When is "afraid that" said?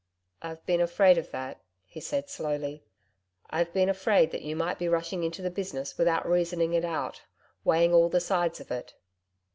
3.87-4.41